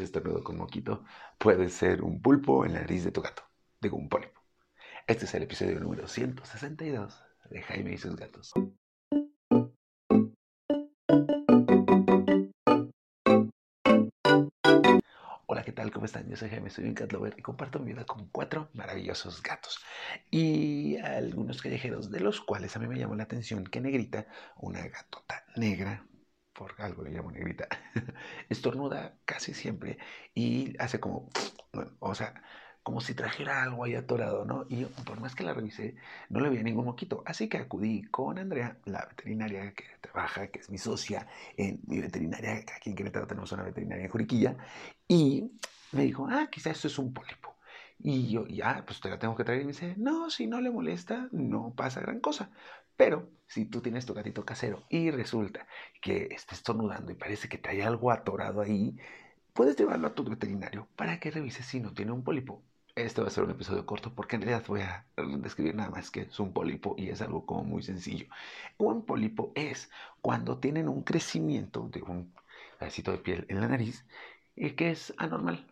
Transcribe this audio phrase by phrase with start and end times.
[0.00, 1.04] ese estornudo con moquito
[1.38, 3.42] puede ser un pulpo en la nariz de tu gato.
[3.80, 4.40] Digo, un pólipo.
[5.06, 8.52] Este es el episodio número 162 de Jaime y sus gatos.
[15.46, 15.90] Hola, ¿qué tal?
[15.90, 16.28] ¿Cómo están?
[16.28, 19.80] Yo soy Jaime, soy un cat lover y comparto mi vida con cuatro maravillosos gatos
[20.30, 24.26] y algunos callejeros, de los cuales a mí me llamó la atención que Negrita,
[24.56, 26.06] una gatota negra,
[26.60, 27.66] por algo le llamo negrita,
[28.50, 29.96] estornuda casi siempre
[30.34, 31.30] y hace como,
[32.00, 32.34] o sea,
[32.82, 34.66] como si trajera algo ahí atorado, ¿no?
[34.68, 35.96] Y por más que la revisé,
[36.28, 37.22] no le veía ningún moquito.
[37.24, 41.26] Así que acudí con Andrea, la veterinaria que trabaja, que es mi socia
[41.56, 44.56] en mi veterinaria, aquí en Querétaro tenemos una veterinaria en Juriquilla,
[45.08, 45.50] y
[45.92, 47.49] me dijo, ah, quizás esto es un pólipo.
[48.02, 49.62] Y yo, ya, pues te la tengo que traer.
[49.62, 52.50] Y me dice, no, si no le molesta, no pasa gran cosa.
[52.96, 55.66] Pero si tú tienes tu gatito casero y resulta
[56.02, 58.96] que está estornudando y parece que te hay algo atorado ahí,
[59.54, 62.62] puedes llevarlo a tu veterinario para que revise si no tiene un pólipo.
[62.94, 65.06] Este va a ser un episodio corto porque en realidad voy a
[65.38, 68.26] describir nada más que es un pólipo y es algo como muy sencillo.
[68.78, 72.34] Un pólipo es cuando tienen un crecimiento de un
[72.78, 74.04] pedacito de piel en la nariz
[74.56, 75.69] y que es anormal.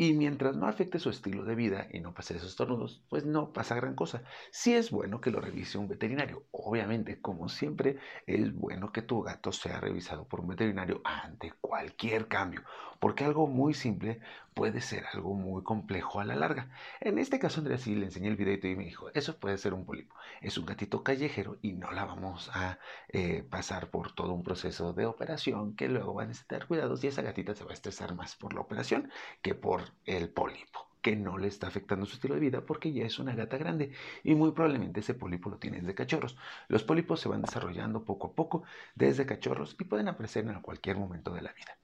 [0.00, 3.52] Y mientras no afecte su estilo de vida y no pase esos estornudos, pues no
[3.52, 4.22] pasa gran cosa.
[4.52, 6.46] Sí es bueno que lo revise un veterinario.
[6.52, 12.28] Obviamente, como siempre, es bueno que tu gato sea revisado por un veterinario ante cualquier
[12.28, 12.62] cambio,
[13.00, 14.20] porque algo muy simple
[14.54, 16.68] puede ser algo muy complejo a la larga.
[17.00, 19.72] En este caso, Andrea sí le enseñé el videito y me dijo, eso puede ser
[19.72, 20.16] un pólipo.
[20.40, 24.92] Es un gatito callejero y no la vamos a eh, pasar por todo un proceso
[24.92, 28.14] de operación que luego va a necesitar cuidados y esa gatita se va a estresar
[28.16, 29.12] más por la operación
[29.42, 33.04] que por el pólipo, que no le está afectando su estilo de vida porque ya
[33.04, 33.92] es una gata grande
[34.24, 36.36] y muy probablemente ese pólipo lo tiene desde cachorros.
[36.66, 38.64] Los pólipos se van desarrollando poco a poco
[38.96, 41.78] desde cachorros y pueden aparecer en cualquier momento de la vida.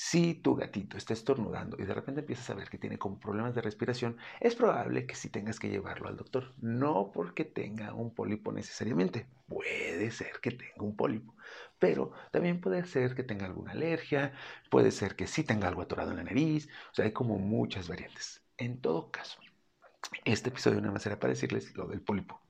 [0.00, 3.62] Si tu gatito está estornudando y de repente empiezas a ver que tiene problemas de
[3.62, 6.54] respiración, es probable que sí tengas que llevarlo al doctor.
[6.60, 9.26] No porque tenga un pólipo necesariamente.
[9.48, 11.34] Puede ser que tenga un pólipo.
[11.80, 14.34] Pero también puede ser que tenga alguna alergia,
[14.70, 16.68] puede ser que sí tenga algo atorado en la nariz.
[16.92, 18.40] O sea, hay como muchas variantes.
[18.56, 19.40] En todo caso,
[20.24, 22.40] este episodio nada más era para decirles lo del pólipo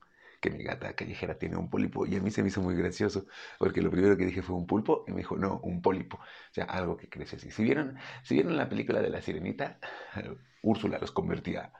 [0.41, 3.26] que mi gata callejera tiene un pólipo y a mí se me hizo muy gracioso
[3.59, 6.53] porque lo primero que dije fue un pulpo y me dijo, no, un pólipo, o
[6.53, 7.50] sea, algo que crece así.
[7.50, 9.78] Si vieron, si vieron la película de la sirenita,
[10.62, 11.72] Úrsula los convertía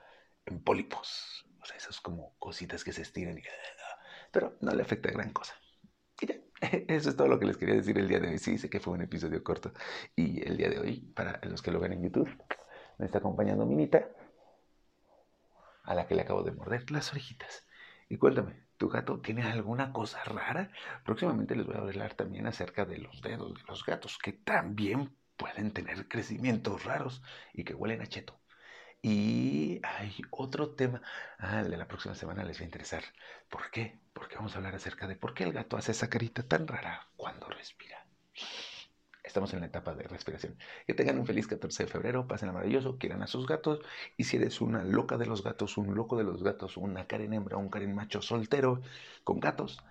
[0.45, 3.43] en pólipos, o sea, esas como cositas que se estiran y...
[4.31, 5.55] Pero no le afecta gran cosa.
[6.21, 6.35] Y ya,
[6.87, 8.37] eso es todo lo que les quería decir el día de hoy.
[8.37, 9.73] Sí, sé que fue un episodio corto
[10.15, 12.29] y el día de hoy, para los que lo ven en YouTube,
[12.97, 14.07] me está acompañando Minita,
[15.83, 17.65] a la que le acabo de morder las orejitas.
[18.09, 20.71] Y cuéntame, ¿tu gato tiene alguna cosa rara?
[21.05, 25.15] Próximamente les voy a hablar también acerca de los dedos de los gatos, que también
[25.37, 27.21] pueden tener crecimientos raros
[27.53, 28.39] y que huelen a cheto.
[29.01, 31.01] Y hay otro tema,
[31.37, 33.03] ah, de la próxima semana les va a interesar.
[33.47, 33.99] ¿Por qué?
[34.13, 37.07] Porque vamos a hablar acerca de por qué el gato hace esa carita tan rara
[37.15, 38.05] cuando respira.
[39.29, 40.57] Estamos en la etapa de respiración.
[40.87, 43.79] Que tengan un feliz 14 de febrero, pasen maravilloso, quieran a sus gatos.
[44.17, 47.33] Y si eres una loca de los gatos, un loco de los gatos, una Karen
[47.33, 48.81] hembra, un Karen macho soltero
[49.23, 49.83] con gatos,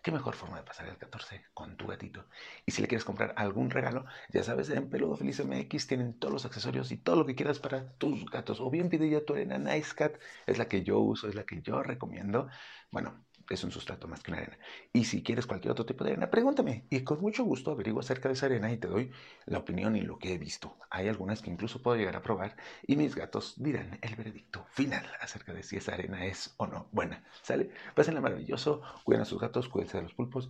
[0.00, 2.24] qué mejor forma de pasar el 14 con tu gatito.
[2.66, 6.32] Y si le quieres comprar algún regalo, ya sabes, en Peludo Feliz MX tienen todos
[6.32, 8.60] los accesorios y todo lo que quieras para tus gatos.
[8.60, 10.14] O bien pide ya tu arena Nice Cat,
[10.46, 12.46] es la que yo uso, es la que yo recomiendo.
[12.92, 14.58] Bueno, es un sustrato más que una arena.
[14.92, 18.28] Y si quieres cualquier otro tipo de arena, pregúntame y con mucho gusto averiguo acerca
[18.28, 19.10] de esa arena y te doy
[19.46, 20.76] la opinión y lo que he visto.
[20.90, 22.56] Hay algunas que incluso puedo llegar a probar
[22.86, 26.88] y mis gatos dirán el veredicto final acerca de si esa arena es o no
[26.92, 27.24] buena.
[27.42, 27.70] ¿Sale?
[27.94, 30.48] Pásenla maravilloso, cuiden a sus gatos, cuídense de los pulpos.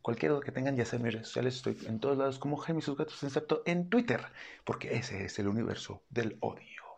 [0.00, 2.80] Cualquier duda que tengan, ya saben mis redes sociales, estoy en todos lados como Jaime
[2.80, 4.24] y sus gatos, excepto en Twitter,
[4.64, 6.91] porque ese es el universo del odio.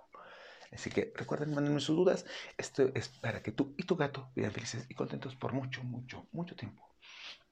[0.75, 2.27] Así que recuerden, mándenme sus dudas.
[2.59, 6.27] Esto es para que tú y tu gato vivan felices y contentos por mucho, mucho,
[6.33, 6.83] mucho tiempo.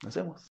[0.03, 0.49] Nos vemos.